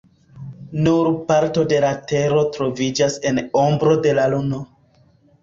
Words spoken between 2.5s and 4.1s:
troviĝas en ombro